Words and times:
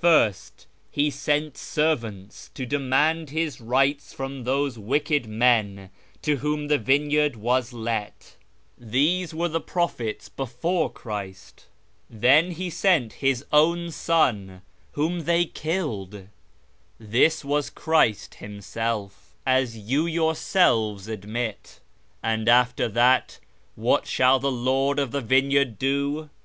First, 0.00 0.68
He 0.92 1.10
sent 1.10 1.56
servants 1.58 2.50
to 2.54 2.64
demand 2.64 3.30
his 3.30 3.60
rights 3.60 4.12
from 4.12 4.44
those 4.44 4.78
wicked 4.78 5.26
men 5.26 5.90
to 6.22 6.36
whom 6.36 6.68
the 6.68 6.78
vineyard 6.78 7.34
was 7.34 7.72
let; 7.72 8.36
these 8.78 9.34
were 9.34 9.48
the 9.48 9.60
prophets 9.60 10.28
before 10.28 10.88
Christ, 10.88 11.66
Then 12.08 12.52
He 12.52 12.70
sent 12.70 13.14
His 13.14 13.44
own 13.52 13.90
Son, 13.90 14.62
whom 14.92 15.24
they 15.24 15.46
killed; 15.46 16.28
this 17.00 17.44
was 17.44 17.68
Christ 17.68 18.36
Himself, 18.36 19.34
as 19.44 19.76
you 19.76 20.06
yourselves 20.06 21.08
admit. 21.08 21.80
And 22.22 22.48
after 22.48 22.86
that 22.86 23.40
what 23.74 24.06
shall 24.06 24.38
the 24.38 24.48
Lord 24.48 25.00
of 25.00 25.10
the 25.10 25.20
vineyard 25.20 25.76
do 25.76 26.30